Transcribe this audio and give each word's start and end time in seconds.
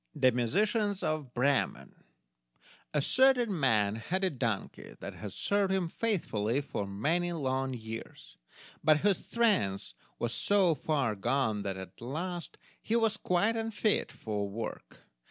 The 0.15 0.31
Musicians 0.31 1.03
of 1.03 1.31
Bremen 1.35 1.93
A 2.91 3.03
certain 3.03 3.59
man 3.59 3.97
had 3.97 4.23
a 4.23 4.31
donkey 4.31 4.95
that 4.99 5.13
had 5.13 5.31
served 5.31 5.71
him 5.71 5.87
faithfully 5.89 6.59
for 6.61 6.87
many 6.87 7.31
long 7.33 7.75
years, 7.75 8.35
but 8.83 8.97
whose 9.01 9.23
strength 9.23 9.93
was 10.17 10.33
so 10.33 10.73
far 10.73 11.13
gone 11.15 11.61
that 11.61 11.77
at 11.77 12.01
last 12.01 12.57
he 12.81 12.95
was 12.95 13.15
quite 13.15 13.55
unfit 13.55 14.11
for 14.11 14.49
work. 14.49 15.01